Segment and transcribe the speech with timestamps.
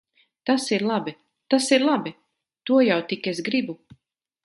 [0.49, 1.13] Tas ir labi!
[1.55, 2.17] Tas ir labi!
[2.71, 3.79] To jau tik es gribu.